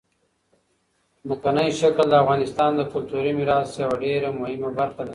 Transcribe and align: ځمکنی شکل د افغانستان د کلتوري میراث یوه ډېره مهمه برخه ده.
ځمکنی 1.21 1.67
شکل 1.81 2.05
د 2.09 2.13
افغانستان 2.23 2.71
د 2.75 2.81
کلتوري 2.93 3.31
میراث 3.37 3.69
یوه 3.83 3.95
ډېره 4.03 4.29
مهمه 4.39 4.69
برخه 4.79 5.01
ده. 5.05 5.09